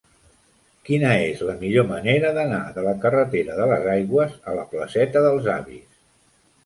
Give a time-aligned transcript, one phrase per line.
[0.87, 5.23] Quina és la millor manera d'anar de la carretera de les Aigües a la placeta
[5.27, 5.89] dels Avis?